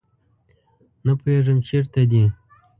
نه 1.05 1.13
پوهیږم 1.19 1.57
چیرته 1.67 2.01
دي 2.11 2.23